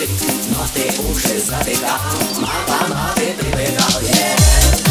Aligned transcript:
слышит, 0.00 0.10
но 0.50 0.66
ты 0.72 0.90
уже 1.10 1.38
задыхал, 1.38 2.00
мама 2.38 2.88
мало 2.88 3.14
ты 3.16 3.32
привыкал, 3.34 4.00
yeah. 4.02 4.89